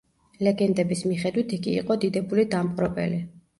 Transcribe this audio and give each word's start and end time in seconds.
ლეგენდების 0.45 1.03
მიხედვით, 1.09 1.55
იგი 1.59 1.75
იყო 1.83 1.99
დიდებული 2.07 2.49
დამპყრობელი. 2.57 3.25